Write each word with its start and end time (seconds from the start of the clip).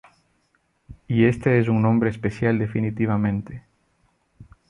Y 1.07 1.25
este 1.25 1.59
es 1.59 1.67
un 1.67 1.83
nombre 1.83 2.09
especial, 2.09 2.57
definitivamente. 2.57 3.61